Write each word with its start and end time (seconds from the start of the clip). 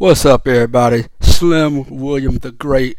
What's 0.00 0.24
up, 0.24 0.46
everybody? 0.46 1.06
Slim 1.20 1.84
William 1.90 2.38
the 2.38 2.52
Great 2.52 2.96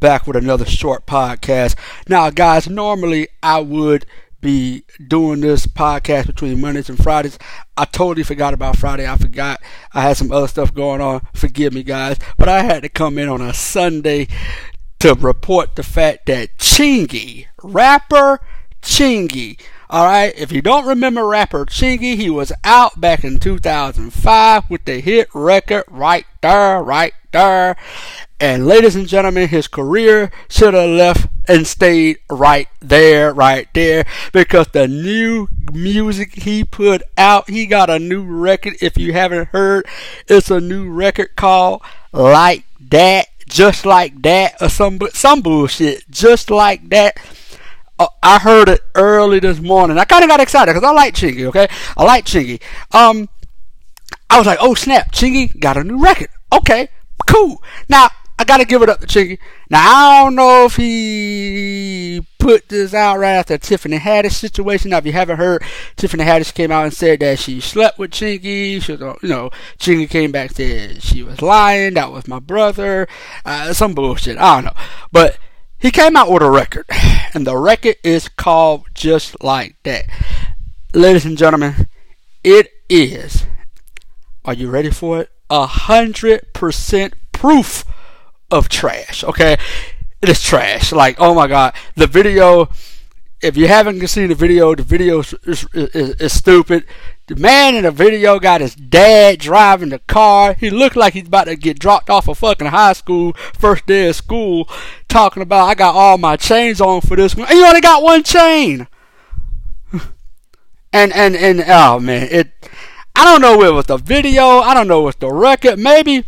back 0.00 0.26
with 0.26 0.34
another 0.34 0.64
short 0.64 1.06
podcast. 1.06 1.76
Now, 2.08 2.28
guys, 2.30 2.68
normally 2.68 3.28
I 3.40 3.60
would 3.60 4.04
be 4.40 4.82
doing 5.06 5.42
this 5.42 5.68
podcast 5.68 6.26
between 6.26 6.60
Mondays 6.60 6.88
and 6.88 7.00
Fridays. 7.00 7.38
I 7.76 7.84
totally 7.84 8.24
forgot 8.24 8.52
about 8.52 8.78
Friday. 8.78 9.08
I 9.08 9.16
forgot 9.16 9.60
I 9.94 10.00
had 10.00 10.16
some 10.16 10.32
other 10.32 10.48
stuff 10.48 10.74
going 10.74 11.00
on. 11.00 11.24
Forgive 11.34 11.72
me, 11.72 11.84
guys. 11.84 12.16
But 12.36 12.48
I 12.48 12.64
had 12.64 12.82
to 12.82 12.88
come 12.88 13.16
in 13.16 13.28
on 13.28 13.40
a 13.40 13.54
Sunday 13.54 14.26
to 14.98 15.14
report 15.14 15.76
the 15.76 15.84
fact 15.84 16.26
that 16.26 16.58
Chingy, 16.58 17.46
rapper 17.62 18.40
Chingy, 18.82 19.56
all 19.90 20.04
right, 20.04 20.32
if 20.38 20.52
you 20.52 20.62
don't 20.62 20.86
remember 20.86 21.26
rapper 21.26 21.66
Chingy, 21.66 22.14
he 22.14 22.30
was 22.30 22.52
out 22.62 23.00
back 23.00 23.24
in 23.24 23.40
2005 23.40 24.70
with 24.70 24.84
the 24.84 25.00
hit 25.00 25.28
record 25.34 25.82
Right 25.88 26.26
There, 26.42 26.80
Right 26.80 27.12
There. 27.32 27.76
And 28.38 28.68
ladies 28.68 28.94
and 28.94 29.08
gentlemen, 29.08 29.48
his 29.48 29.66
career 29.66 30.30
should 30.48 30.74
have 30.74 30.90
left 30.90 31.26
and 31.48 31.66
stayed 31.66 32.18
right 32.30 32.68
there, 32.78 33.34
right 33.34 33.66
there, 33.74 34.04
because 34.32 34.68
the 34.68 34.86
new 34.86 35.48
music 35.72 36.44
he 36.44 36.62
put 36.62 37.02
out, 37.18 37.50
he 37.50 37.66
got 37.66 37.90
a 37.90 37.98
new 37.98 38.22
record. 38.22 38.76
If 38.80 38.96
you 38.96 39.12
haven't 39.12 39.48
heard, 39.48 39.86
it's 40.28 40.52
a 40.52 40.60
new 40.60 40.88
record 40.88 41.34
called 41.34 41.82
Like 42.12 42.62
That, 42.90 43.26
Just 43.48 43.84
Like 43.84 44.22
That, 44.22 44.54
or 44.62 44.68
some, 44.68 45.00
some 45.12 45.40
bullshit, 45.40 46.08
just 46.08 46.48
like 46.48 46.90
that 46.90 47.18
uh, 48.00 48.08
I 48.22 48.38
heard 48.38 48.68
it 48.68 48.80
early 48.94 49.40
this 49.40 49.60
morning. 49.60 49.98
I 49.98 50.04
kind 50.04 50.24
of 50.24 50.30
got 50.30 50.40
excited 50.40 50.72
because 50.72 50.88
I 50.88 50.92
like 50.92 51.14
Chingy, 51.14 51.44
okay? 51.46 51.68
I 51.96 52.04
like 52.04 52.24
Chingy. 52.24 52.60
Um, 52.92 53.28
I 54.30 54.38
was 54.38 54.46
like, 54.46 54.58
oh 54.60 54.74
snap, 54.74 55.12
Chingy 55.12 55.58
got 55.60 55.76
a 55.76 55.84
new 55.84 56.02
record. 56.02 56.28
Okay, 56.52 56.88
cool. 57.26 57.62
Now, 57.88 58.08
I 58.38 58.44
gotta 58.44 58.64
give 58.64 58.80
it 58.80 58.88
up 58.88 59.00
to 59.00 59.06
Chingy. 59.06 59.38
Now, 59.68 59.82
I 59.84 60.24
don't 60.24 60.34
know 60.34 60.64
if 60.64 60.76
he 60.76 62.26
put 62.38 62.70
this 62.70 62.94
out 62.94 63.18
right 63.18 63.32
after 63.34 63.58
Tiffany 63.58 63.98
Haddish 63.98 64.32
situation. 64.32 64.90
Now, 64.90 64.96
if 64.96 65.04
you 65.04 65.12
haven't 65.12 65.36
heard, 65.36 65.62
Tiffany 65.96 66.24
Haddish 66.24 66.54
came 66.54 66.72
out 66.72 66.84
and 66.84 66.94
said 66.94 67.20
that 67.20 67.38
she 67.38 67.60
slept 67.60 67.98
with 67.98 68.12
Chingy. 68.12 68.80
She 68.80 68.92
was, 68.92 69.18
you 69.22 69.28
know, 69.28 69.50
Chingy 69.78 70.08
came 70.08 70.32
back 70.32 70.52
said 70.52 71.02
she 71.02 71.22
was 71.22 71.42
lying. 71.42 71.94
That 71.94 72.12
was 72.12 72.26
my 72.26 72.38
brother. 72.38 73.06
Uh, 73.44 73.74
some 73.74 73.94
bullshit. 73.94 74.38
I 74.38 74.54
don't 74.54 74.64
know. 74.64 74.82
But 75.12 75.38
he 75.80 75.90
came 75.90 76.16
out 76.16 76.30
with 76.30 76.42
a 76.42 76.50
record, 76.50 76.86
and 77.34 77.46
the 77.46 77.56
record 77.56 77.96
is 78.04 78.28
called 78.28 78.84
Just 78.94 79.42
Like 79.42 79.76
That. 79.84 80.04
Ladies 80.94 81.24
and 81.24 81.38
gentlemen, 81.38 81.88
it 82.44 82.68
is, 82.88 83.46
are 84.44 84.54
you 84.54 84.70
ready 84.70 84.90
for 84.90 85.20
it? 85.20 85.30
A 85.48 85.66
hundred 85.66 86.52
percent 86.52 87.14
proof 87.32 87.84
of 88.50 88.68
trash, 88.68 89.24
okay? 89.24 89.56
It 90.20 90.28
is 90.28 90.42
trash. 90.42 90.92
Like, 90.92 91.16
oh 91.18 91.34
my 91.34 91.46
god, 91.46 91.74
the 91.96 92.06
video 92.06 92.68
if 93.42 93.56
you 93.56 93.68
haven't 93.68 94.06
seen 94.08 94.28
the 94.28 94.34
video, 94.34 94.74
the 94.74 94.82
video 94.82 95.20
is, 95.20 95.34
is, 95.44 95.66
is, 95.72 96.10
is, 96.16 96.32
stupid. 96.32 96.84
The 97.30 97.36
man 97.36 97.76
in 97.76 97.84
the 97.84 97.92
video 97.92 98.40
got 98.40 98.60
his 98.60 98.74
dad 98.74 99.38
driving 99.38 99.90
the 99.90 100.00
car. 100.00 100.54
He 100.54 100.68
looked 100.68 100.96
like 100.96 101.12
he's 101.12 101.28
about 101.28 101.44
to 101.44 101.54
get 101.54 101.78
dropped 101.78 102.10
off 102.10 102.26
of 102.26 102.38
fucking 102.38 102.66
high 102.66 102.92
school, 102.92 103.34
first 103.56 103.86
day 103.86 104.08
of 104.08 104.16
school, 104.16 104.68
talking 105.06 105.40
about 105.40 105.68
I 105.68 105.76
got 105.76 105.94
all 105.94 106.18
my 106.18 106.34
chains 106.34 106.80
on 106.80 107.02
for 107.02 107.14
this 107.14 107.36
one. 107.36 107.46
And 107.48 107.56
you 107.56 107.64
only 107.64 107.80
got 107.80 108.02
one 108.02 108.24
chain. 108.24 108.88
And 110.92 111.12
and 111.12 111.36
and 111.36 111.62
oh 111.68 112.00
man, 112.00 112.26
it 112.32 112.68
I 113.14 113.22
don't 113.22 113.40
know 113.40 113.62
if 113.62 113.68
it 113.68 113.74
was 113.74 113.86
the 113.86 113.96
video, 113.96 114.42
I 114.42 114.74
don't 114.74 114.88
know 114.88 115.06
if 115.06 115.14
it's 115.14 115.20
the 115.20 115.32
record, 115.32 115.78
maybe 115.78 116.24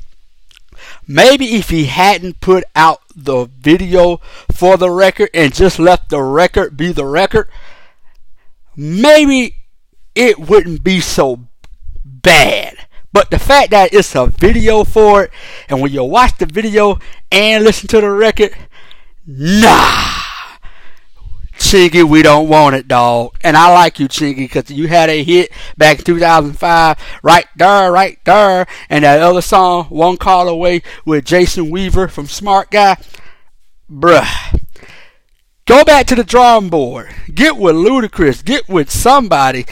maybe 1.09 1.57
if 1.57 1.71
he 1.71 1.87
hadn't 1.87 2.39
put 2.39 2.63
out 2.77 3.01
the 3.17 3.47
video 3.59 4.19
for 4.53 4.77
the 4.77 4.89
record 4.89 5.31
and 5.35 5.53
just 5.53 5.81
let 5.81 6.11
the 6.11 6.23
record 6.23 6.77
be 6.77 6.93
the 6.93 7.05
record, 7.05 7.49
maybe 8.77 9.57
it 10.15 10.39
wouldn't 10.39 10.85
be 10.85 11.01
so 11.01 11.49
bad. 12.05 12.77
But 13.13 13.31
the 13.31 13.39
fact 13.39 13.71
that 13.71 13.93
it's 13.93 14.15
a 14.15 14.27
video 14.27 14.85
for 14.85 15.25
it, 15.25 15.31
and 15.69 15.81
when 15.81 15.93
you 15.93 16.03
watch 16.05 16.39
the 16.39 16.47
video 16.47 16.99
and 17.31 17.63
listen 17.63 17.89
to 17.89 18.01
the 18.01 18.11
record, 18.11 18.55
nah. 19.27 20.23
Chingy, 21.59 22.03
we 22.03 22.23
don't 22.23 22.49
want 22.49 22.75
it, 22.75 22.89
dog. 22.89 23.37
And 23.43 23.57
I 23.57 23.73
like 23.73 23.99
you, 23.99 24.09
Chingy, 24.09 24.37
because 24.37 24.71
you 24.71 24.89
had 24.89 25.11
a 25.11 25.23
hit 25.23 25.53
back 25.77 25.99
in 25.99 26.05
2005, 26.05 26.99
right 27.23 27.47
there, 27.57 27.93
right 27.93 28.19
there. 28.25 28.67
And 28.89 29.05
that 29.05 29.23
other 29.23 29.43
song, 29.43 29.85
One 29.85 30.17
Call 30.17 30.49
Away, 30.49 30.83
with 31.05 31.25
Jason 31.25 31.71
Weaver 31.71 32.09
from 32.09 32.27
Smart 32.27 32.71
Guy. 32.71 32.97
Bruh. 33.91 34.61
Go 35.67 35.85
back 35.85 36.07
to 36.07 36.15
the 36.15 36.25
drawing 36.25 36.69
board. 36.69 37.15
Get 37.33 37.57
with 37.57 37.77
Ludacris. 37.77 38.45
Get 38.45 38.69
with 38.69 38.91
somebody. 38.91 39.65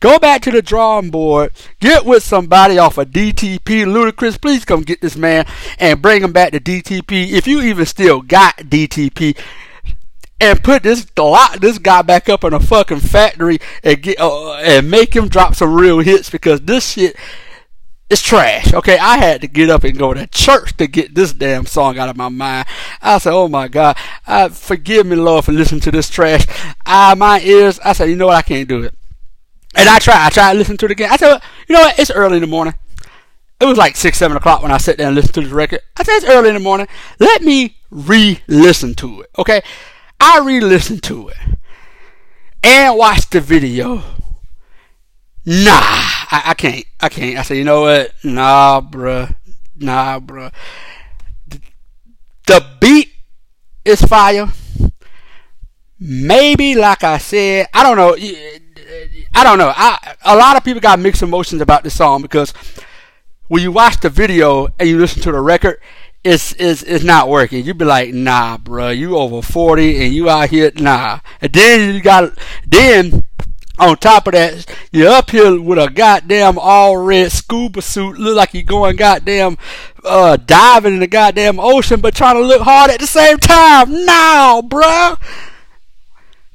Go 0.00 0.18
back 0.18 0.42
to 0.42 0.50
the 0.50 0.62
drawing 0.62 1.10
board. 1.10 1.52
Get 1.80 2.04
with 2.04 2.22
somebody 2.22 2.78
off 2.78 2.98
of 2.98 3.08
DTP. 3.08 3.86
Ludacris, 3.86 4.40
please 4.40 4.64
come 4.64 4.82
get 4.82 5.00
this 5.00 5.16
man 5.16 5.46
and 5.78 6.02
bring 6.02 6.22
him 6.22 6.32
back 6.32 6.52
to 6.52 6.60
DTP. 6.60 7.30
If 7.30 7.46
you 7.46 7.62
even 7.62 7.86
still 7.86 8.20
got 8.20 8.56
DTP, 8.58 9.38
and 10.38 10.62
put 10.62 10.82
this 10.82 11.06
lock 11.16 11.60
this 11.60 11.78
guy 11.78 12.02
back 12.02 12.28
up 12.28 12.44
in 12.44 12.52
a 12.52 12.60
fucking 12.60 13.00
factory 13.00 13.58
and 13.82 14.02
get 14.02 14.20
uh, 14.20 14.54
and 14.56 14.90
make 14.90 15.14
him 15.14 15.28
drop 15.28 15.54
some 15.54 15.74
real 15.74 16.00
hits 16.00 16.28
because 16.28 16.60
this 16.60 16.92
shit 16.92 17.16
is 18.10 18.22
trash. 18.22 18.72
Okay, 18.72 18.98
I 18.98 19.16
had 19.16 19.40
to 19.40 19.48
get 19.48 19.70
up 19.70 19.82
and 19.82 19.98
go 19.98 20.14
to 20.14 20.26
church 20.26 20.76
to 20.76 20.86
get 20.86 21.14
this 21.14 21.32
damn 21.32 21.66
song 21.66 21.98
out 21.98 22.08
of 22.08 22.16
my 22.16 22.28
mind. 22.28 22.66
I 23.00 23.18
said, 23.18 23.32
"Oh 23.32 23.48
my 23.48 23.68
God, 23.68 23.96
forgive 24.52 25.06
me, 25.06 25.16
Lord, 25.16 25.44
for 25.44 25.52
listening 25.52 25.80
to 25.82 25.90
this 25.90 26.10
trash." 26.10 26.46
I 26.84 27.14
my 27.14 27.40
ears. 27.40 27.80
I 27.84 27.94
said, 27.94 28.10
"You 28.10 28.16
know 28.16 28.26
what? 28.26 28.36
I 28.36 28.42
can't 28.42 28.68
do 28.68 28.82
it." 28.82 28.94
And 29.76 29.88
I 29.88 29.98
tried. 29.98 30.26
I 30.26 30.30
tried 30.30 30.52
to 30.52 30.58
listen 30.58 30.76
to 30.78 30.86
it 30.86 30.90
again. 30.90 31.10
I 31.10 31.16
said, 31.16 31.40
"You 31.68 31.74
know 31.74 31.82
what? 31.82 31.98
It's 31.98 32.10
early 32.10 32.36
in 32.36 32.40
the 32.40 32.46
morning." 32.46 32.74
It 33.60 33.64
was 33.64 33.78
like 33.78 33.96
six, 33.96 34.18
seven 34.18 34.36
o'clock 34.36 34.62
when 34.62 34.72
I 34.72 34.78
sat 34.78 34.98
down 34.98 35.08
and 35.08 35.16
listened 35.16 35.34
to 35.34 35.40
this 35.42 35.50
record. 35.50 35.80
I 35.96 36.02
said, 36.02 36.16
"It's 36.16 36.26
early 36.26 36.48
in 36.48 36.54
the 36.54 36.60
morning. 36.60 36.88
Let 37.18 37.42
me 37.42 37.76
re-listen 37.90 38.94
to 38.96 39.22
it." 39.22 39.30
Okay. 39.38 39.62
I 40.20 40.40
re-listened 40.40 41.02
to 41.04 41.28
it 41.28 41.36
and 42.62 42.96
watched 42.96 43.30
the 43.32 43.40
video. 43.40 44.02
Nah, 45.44 45.70
I, 45.70 46.42
I, 46.46 46.54
can't. 46.54 46.84
I 47.00 47.08
can't. 47.08 47.38
I 47.38 47.42
said, 47.42 47.56
you 47.56 47.64
know 47.64 47.82
what? 47.82 48.12
Nah, 48.24 48.80
bruh. 48.80 49.34
Nah, 49.76 50.18
bruh. 50.18 50.52
The, 51.46 51.60
the 52.46 52.66
beat 52.80 53.12
is 53.84 54.02
fire. 54.02 54.48
Maybe, 56.00 56.74
like 56.74 57.04
I 57.04 57.18
said, 57.18 57.68
I 57.72 57.82
don't 57.82 57.96
know. 57.96 58.16
I 59.34 59.44
don't 59.44 59.58
know. 59.58 59.72
I, 59.74 60.14
a 60.24 60.36
lot 60.36 60.56
of 60.56 60.64
people 60.64 60.80
got 60.80 60.98
mixed 60.98 61.22
emotions 61.22 61.60
about 61.60 61.84
this 61.84 61.96
song 61.96 62.22
because 62.22 62.52
when 63.48 63.62
you 63.62 63.72
watch 63.72 64.00
the 64.00 64.10
video 64.10 64.68
and 64.78 64.88
you 64.88 64.98
listen 64.98 65.22
to 65.22 65.32
the 65.32 65.40
record, 65.40 65.80
it's 66.24 66.52
it's 66.54 66.82
it's 66.82 67.04
not 67.04 67.28
working. 67.28 67.64
You 67.64 67.74
be 67.74 67.84
like, 67.84 68.12
nah, 68.12 68.56
bro, 68.58 68.90
you 68.90 69.16
over 69.16 69.42
forty 69.42 70.02
and 70.04 70.12
you 70.12 70.28
out 70.28 70.50
here, 70.50 70.72
nah. 70.76 71.20
And 71.40 71.52
then 71.52 71.94
you 71.94 72.00
got 72.00 72.36
then 72.66 73.24
on 73.78 73.96
top 73.98 74.26
of 74.26 74.32
that, 74.32 74.66
you're 74.90 75.12
up 75.12 75.30
here 75.30 75.60
with 75.60 75.78
a 75.78 75.90
goddamn 75.90 76.58
all 76.58 76.96
red 76.96 77.30
scuba 77.30 77.82
suit, 77.82 78.18
look 78.18 78.36
like 78.36 78.54
you're 78.54 78.62
going 78.62 78.96
goddamn 78.96 79.58
uh, 80.04 80.36
diving 80.36 80.94
in 80.94 81.00
the 81.00 81.06
goddamn 81.06 81.60
ocean, 81.60 82.00
but 82.00 82.14
trying 82.14 82.36
to 82.36 82.42
look 82.42 82.62
hard 82.62 82.90
at 82.90 83.00
the 83.00 83.06
same 83.06 83.38
time. 83.38 84.04
Now, 84.06 84.62
bro. 84.62 85.16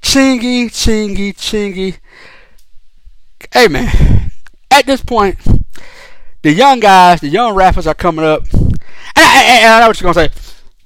Chingy, 0.01 0.65
chingy, 0.65 1.33
chingy. 1.35 1.97
Hey 3.51 3.67
man, 3.67 4.31
at 4.69 4.85
this 4.85 5.03
point, 5.03 5.37
the 6.41 6.51
young 6.51 6.79
guys, 6.79 7.21
the 7.21 7.27
young 7.27 7.55
rappers 7.55 7.87
are 7.87 7.93
coming 7.93 8.25
up 8.25 8.43
and 9.15 9.25
I, 9.25 9.43
and 9.43 9.73
I 9.73 9.79
know 9.81 9.87
what 9.87 10.01
you're 10.01 10.13
to 10.13 10.19
say. 10.19 10.29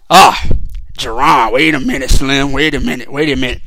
Ah, 0.09 0.41
oh, 0.43 0.55
Jerron, 0.97 1.51
wait 1.51 1.73
a 1.73 1.79
minute, 1.79 2.09
Slim. 2.09 2.51
Wait 2.51 2.73
a 2.73 2.79
minute. 2.79 3.11
Wait 3.11 3.29
a 3.29 3.35
minute. 3.35 3.61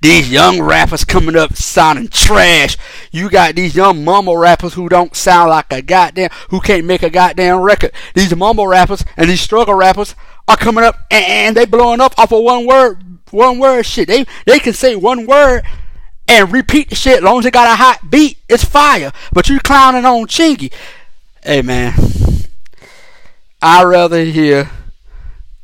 These 0.00 0.32
young 0.32 0.60
rappers 0.60 1.04
coming 1.04 1.36
up 1.36 1.54
sounding 1.54 2.08
trash. 2.08 2.76
You 3.12 3.30
got 3.30 3.54
these 3.54 3.76
young 3.76 4.04
mumble 4.04 4.36
rappers 4.36 4.74
who 4.74 4.88
don't 4.88 5.14
sound 5.14 5.50
like 5.50 5.72
a 5.72 5.82
goddamn, 5.82 6.30
who 6.48 6.60
can't 6.60 6.84
make 6.84 7.02
a 7.02 7.10
goddamn 7.10 7.60
record. 7.60 7.92
These 8.14 8.34
mumble 8.34 8.66
rappers 8.66 9.04
and 9.16 9.30
these 9.30 9.40
struggle 9.40 9.74
rappers 9.74 10.14
are 10.48 10.56
coming 10.56 10.84
up 10.84 10.96
and, 11.10 11.24
and 11.24 11.56
they 11.56 11.66
blowing 11.66 12.00
up 12.00 12.18
off 12.18 12.32
of 12.32 12.42
one 12.42 12.66
word, 12.66 13.19
one 13.32 13.58
word 13.58 13.84
shit. 13.84 14.08
They 14.08 14.26
they 14.46 14.58
can 14.58 14.72
say 14.72 14.96
one 14.96 15.26
word 15.26 15.62
and 16.28 16.52
repeat 16.52 16.90
the 16.90 16.94
shit 16.94 17.18
as 17.18 17.22
long 17.22 17.38
as 17.38 17.44
they 17.44 17.50
got 17.50 17.72
a 17.72 17.76
hot 17.76 18.10
beat. 18.10 18.38
It's 18.48 18.64
fire. 18.64 19.12
But 19.32 19.48
you 19.48 19.58
clowning 19.60 20.04
on 20.04 20.26
Chingy. 20.26 20.72
Hey 21.42 21.62
man. 21.62 21.94
I'd 23.62 23.84
rather 23.84 24.24
hear 24.24 24.70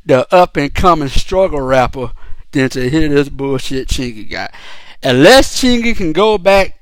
the 0.05 0.33
up 0.35 0.57
and 0.57 0.75
coming 0.75 1.09
struggle 1.09 1.61
rapper 1.61 2.13
than 2.53 2.69
to 2.71 2.89
hear 2.89 3.09
this 3.09 3.29
bullshit 3.29 3.89
Chingy 3.89 4.31
got. 4.31 4.53
Unless 5.03 5.61
Chingy 5.61 5.97
can 5.97 6.13
go 6.13 6.39
back 6.39 6.77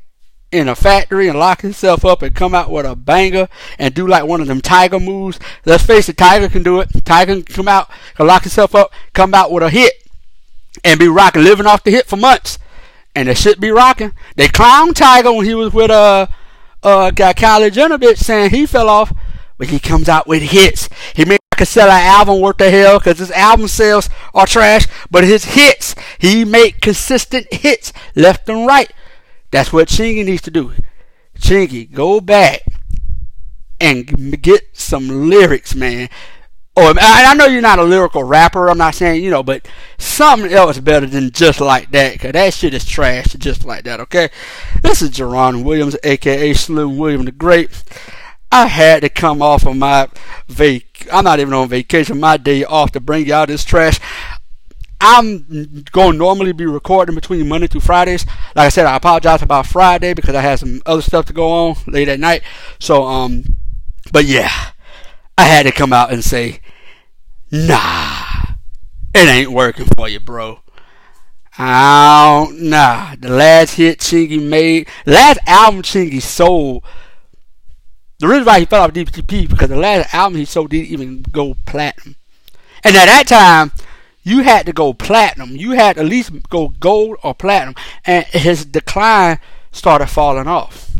in 0.54 0.68
a 0.68 0.74
factory 0.76 1.26
and 1.28 1.38
lock 1.38 1.62
himself 1.62 2.04
up 2.04 2.22
and 2.22 2.34
come 2.34 2.54
out 2.54 2.70
with 2.70 2.86
a 2.86 2.94
banger 2.94 3.48
and 3.76 3.92
do 3.92 4.06
like 4.06 4.24
one 4.24 4.40
of 4.40 4.46
them 4.46 4.60
Tyga 4.60 5.04
moves. 5.04 5.38
Let's 5.64 5.84
face 5.84 6.08
it, 6.08 6.16
Tyga 6.16 6.50
can 6.50 6.62
do 6.62 6.80
it. 6.80 6.90
Tyga 6.90 7.26
can 7.26 7.42
come 7.42 7.68
out, 7.68 7.90
can 8.14 8.28
lock 8.28 8.44
himself 8.44 8.74
up, 8.74 8.92
come 9.14 9.34
out 9.34 9.50
with 9.50 9.64
a 9.64 9.70
hit, 9.70 9.92
and 10.82 10.98
be 10.98 11.08
rocking, 11.08 11.44
living 11.44 11.66
off 11.66 11.84
the 11.84 11.90
hit 11.90 12.06
for 12.06 12.16
months. 12.16 12.58
And 13.14 13.28
they 13.28 13.34
should 13.34 13.60
be 13.60 13.70
rocking. 13.70 14.12
They 14.36 14.48
clowned 14.48 14.94
Tyga 14.94 15.34
when 15.34 15.44
he 15.44 15.54
was 15.54 15.72
with 15.72 15.90
uh 15.90 16.26
uh 16.82 17.10
guy 17.12 17.32
Kylie 17.32 17.72
Jenner 17.72 17.98
bitch 17.98 18.18
saying 18.18 18.50
he 18.50 18.66
fell 18.66 18.88
off, 18.88 19.12
but 19.56 19.68
he 19.68 19.78
comes 19.78 20.08
out 20.08 20.26
with 20.26 20.42
hits. 20.42 20.88
He 21.14 21.24
may 21.24 21.38
could 21.56 21.68
sell 21.68 21.90
an 21.90 22.02
album 22.02 22.40
worth 22.40 22.58
the 22.58 22.70
hell 22.70 22.98
because 22.98 23.18
his 23.18 23.30
album 23.30 23.68
sales 23.68 24.08
are 24.34 24.46
trash, 24.46 24.86
but 25.10 25.24
his 25.24 25.44
hits, 25.44 25.94
he 26.18 26.44
make 26.44 26.80
consistent 26.80 27.46
hits 27.52 27.92
left 28.14 28.48
and 28.48 28.66
right. 28.66 28.92
That's 29.50 29.72
what 29.72 29.88
Chingy 29.88 30.24
needs 30.24 30.42
to 30.42 30.50
do. 30.50 30.72
Chingy, 31.38 31.90
go 31.90 32.20
back 32.20 32.62
and 33.80 34.42
get 34.42 34.62
some 34.72 35.28
lyrics, 35.28 35.74
man. 35.74 36.08
Oh, 36.76 36.92
I 37.00 37.34
know 37.34 37.46
you're 37.46 37.62
not 37.62 37.78
a 37.78 37.84
lyrical 37.84 38.24
rapper. 38.24 38.68
I'm 38.68 38.78
not 38.78 38.96
saying 38.96 39.22
you 39.22 39.30
know, 39.30 39.44
but 39.44 39.68
something 39.96 40.52
else 40.52 40.80
better 40.80 41.06
than 41.06 41.30
just 41.30 41.60
like 41.60 41.92
that. 41.92 42.18
Cause 42.18 42.32
that 42.32 42.52
shit 42.52 42.74
is 42.74 42.84
trash, 42.84 43.32
just 43.34 43.64
like 43.64 43.84
that. 43.84 44.00
Okay, 44.00 44.28
this 44.82 45.00
is 45.00 45.10
Jerron 45.10 45.62
Williams, 45.62 45.96
aka 46.02 46.52
Slim 46.52 46.98
William 46.98 47.24
the 47.26 47.32
Great. 47.32 47.70
I 48.50 48.66
had 48.66 49.02
to 49.02 49.08
come 49.08 49.40
off 49.40 49.66
of 49.66 49.76
my 49.76 50.08
vac. 50.48 51.06
I'm 51.12 51.24
not 51.24 51.38
even 51.38 51.54
on 51.54 51.68
vacation. 51.68 52.18
My 52.18 52.36
day 52.36 52.64
off 52.64 52.90
to 52.92 53.00
bring 53.00 53.26
y'all 53.26 53.46
this 53.46 53.64
trash. 53.64 54.00
I'm 55.00 55.84
going 55.92 56.12
to 56.12 56.18
normally 56.18 56.52
be 56.52 56.66
recording 56.66 57.14
between 57.14 57.48
Monday 57.48 57.66
through 57.66 57.82
Fridays. 57.82 58.24
Like 58.54 58.66
I 58.66 58.68
said, 58.68 58.86
I 58.86 58.96
apologize 58.96 59.42
about 59.42 59.66
Friday 59.66 60.14
because 60.14 60.34
I 60.34 60.40
had 60.40 60.60
some 60.60 60.80
other 60.86 61.02
stuff 61.02 61.26
to 61.26 61.32
go 61.32 61.50
on 61.50 61.76
late 61.86 62.08
at 62.08 62.20
night. 62.20 62.42
So, 62.78 63.04
um, 63.04 63.44
but 64.12 64.24
yeah, 64.24 64.50
I 65.36 65.44
had 65.44 65.64
to 65.64 65.72
come 65.72 65.92
out 65.92 66.12
and 66.12 66.24
say, 66.24 66.60
nah, 67.54 68.56
it 69.14 69.28
ain't 69.28 69.52
working 69.52 69.86
for 69.96 70.08
you, 70.08 70.20
bro. 70.20 70.60
Oh, 71.56 72.52
nah. 72.52 73.14
The 73.16 73.28
last 73.28 73.74
hit 73.74 74.00
Chingy 74.00 74.42
made, 74.42 74.88
last 75.06 75.38
album 75.46 75.82
Chingy 75.82 76.20
sold. 76.20 76.82
The 78.18 78.26
reason 78.26 78.44
why 78.44 78.60
he 78.60 78.66
fell 78.66 78.82
off 78.82 78.92
DTP 78.92 79.48
because 79.48 79.68
the 79.68 79.76
last 79.76 80.12
album 80.12 80.38
he 80.38 80.44
sold 80.44 80.70
didn't 80.70 80.88
even 80.88 81.22
go 81.30 81.56
platinum. 81.66 82.16
And 82.82 82.96
at 82.96 83.06
that 83.06 83.28
time, 83.28 83.72
you 84.22 84.42
had 84.42 84.66
to 84.66 84.72
go 84.72 84.92
platinum. 84.92 85.56
You 85.56 85.72
had 85.72 85.96
at 85.96 86.06
least 86.06 86.32
go 86.48 86.68
gold 86.80 87.18
or 87.22 87.34
platinum. 87.34 87.74
And 88.04 88.24
his 88.26 88.64
decline 88.64 89.38
started 89.70 90.06
falling 90.06 90.48
off. 90.48 90.90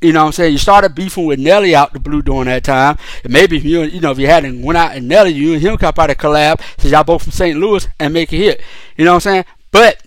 You 0.00 0.14
know 0.14 0.20
what 0.20 0.26
I'm 0.28 0.32
saying? 0.32 0.52
You 0.52 0.58
started 0.58 0.94
beefing 0.94 1.26
with 1.26 1.38
Nelly 1.38 1.74
out 1.74 1.92
the 1.92 2.00
blue 2.00 2.22
during 2.22 2.46
that 2.46 2.64
time. 2.64 2.96
And 3.22 3.32
maybe 3.32 3.58
if 3.58 3.64
you 3.64 3.82
you 3.82 4.00
know 4.00 4.10
if 4.10 4.18
you 4.18 4.26
hadn't 4.26 4.62
went 4.62 4.78
out 4.78 4.96
and 4.96 5.06
Nelly, 5.06 5.32
you 5.32 5.52
and 5.52 5.62
him 5.62 5.76
could 5.76 5.94
probably 5.94 6.14
collab 6.14 6.60
since 6.78 6.92
y'all 6.92 7.04
both 7.04 7.22
from 7.22 7.32
St. 7.32 7.58
Louis 7.58 7.86
and 7.98 8.14
make 8.14 8.32
a 8.32 8.36
hit. 8.36 8.62
You 8.96 9.04
know 9.04 9.12
what 9.12 9.26
I'm 9.26 9.32
saying? 9.32 9.44
But 9.70 10.02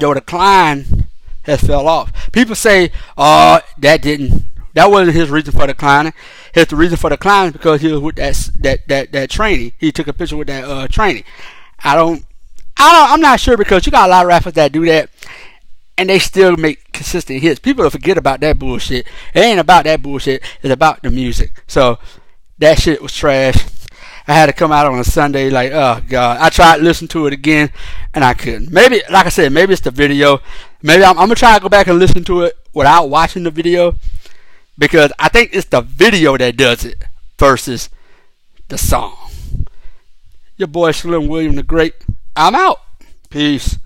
your 0.00 0.14
decline 0.14 1.08
has 1.42 1.62
fell 1.62 1.88
off. 1.88 2.30
People 2.30 2.54
say, 2.54 2.92
oh, 3.16 3.60
that 3.78 4.02
didn't 4.02 4.44
that 4.74 4.90
wasn't 4.90 5.16
his 5.16 5.30
reason 5.30 5.52
for 5.52 5.66
declining. 5.66 6.12
His 6.54 6.70
reason 6.72 6.96
for 6.96 7.10
declining 7.10 7.48
is 7.48 7.52
because 7.54 7.80
he 7.80 7.90
was 7.90 8.00
with 8.00 8.16
that 8.16 8.50
that 8.60 8.86
that 8.86 9.12
that 9.12 9.30
training. 9.30 9.72
He 9.78 9.90
took 9.90 10.06
a 10.06 10.12
picture 10.12 10.36
with 10.36 10.46
that 10.46 10.64
uh 10.64 10.86
training. 10.86 11.24
I 11.82 11.96
don't 11.96 12.24
I 12.76 12.92
don't 12.92 13.12
I'm 13.14 13.20
not 13.20 13.40
sure 13.40 13.56
because 13.56 13.84
you 13.86 13.90
got 13.90 14.08
a 14.08 14.10
lot 14.10 14.24
of 14.24 14.28
rappers 14.28 14.52
that 14.52 14.70
do 14.70 14.84
that 14.86 15.10
and 15.98 16.08
they 16.08 16.20
still 16.20 16.56
make 16.56 16.92
consistent 16.92 17.42
hits. 17.42 17.58
People 17.58 17.90
forget 17.90 18.16
about 18.16 18.40
that 18.40 18.58
bullshit. 18.58 19.06
It 19.34 19.40
ain't 19.40 19.58
about 19.58 19.84
that 19.84 20.00
bullshit. 20.00 20.42
It's 20.62 20.72
about 20.72 21.02
the 21.02 21.10
music. 21.10 21.64
So 21.66 21.98
that 22.58 22.80
shit 22.80 23.02
was 23.02 23.12
trash. 23.12 23.56
I 24.28 24.34
had 24.34 24.46
to 24.46 24.52
come 24.52 24.70
out 24.70 24.86
on 24.86 24.98
a 24.98 25.04
Sunday 25.04 25.50
like, 25.50 25.72
oh 25.72 26.00
god. 26.08 26.38
I 26.40 26.50
tried 26.50 26.78
to 26.78 26.84
listen 26.84 27.08
to 27.08 27.26
it 27.26 27.32
again 27.32 27.70
and 28.14 28.24
I 28.24 28.34
couldn't. 28.34 28.70
Maybe, 28.70 29.02
like 29.10 29.26
I 29.26 29.30
said, 29.30 29.52
maybe 29.52 29.72
it's 29.72 29.82
the 29.82 29.90
video. 29.90 30.40
Maybe 30.82 31.02
I'm, 31.02 31.18
I'm 31.18 31.26
gonna 31.26 31.34
try 31.34 31.56
to 31.56 31.62
go 31.62 31.68
back 31.68 31.88
and 31.88 31.98
listen 31.98 32.22
to 32.24 32.42
it 32.42 32.56
without 32.72 33.10
watching 33.10 33.42
the 33.42 33.50
video 33.50 33.96
because 34.78 35.12
I 35.18 35.28
think 35.28 35.50
it's 35.52 35.66
the 35.66 35.80
video 35.80 36.36
that 36.36 36.56
does 36.56 36.84
it 36.84 37.02
versus 37.38 37.90
the 38.68 38.78
song. 38.78 39.16
Your 40.56 40.68
boy 40.68 40.92
Slim 40.92 41.26
William 41.26 41.56
the 41.56 41.64
Great. 41.64 41.94
I'm 42.36 42.54
out. 42.54 42.80
Peace. 43.30 43.78